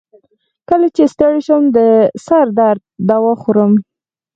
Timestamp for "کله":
0.69-0.87